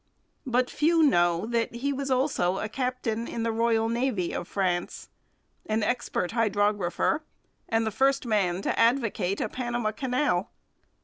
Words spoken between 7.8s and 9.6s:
the first man to advocate a